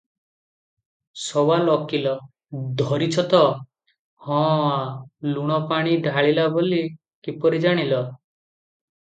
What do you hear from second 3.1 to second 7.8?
ତ, ହଁ- ଲୁଣପାଣି ଢାଳିଲା ବୋଲି କିପରି